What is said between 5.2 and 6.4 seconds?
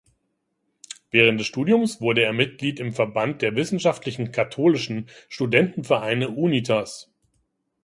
Studentenvereine